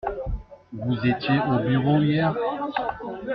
Vous 0.73 0.95
étiez 1.05 1.39
au 1.47 1.59
bureau 1.59 2.01
hier? 2.01 2.33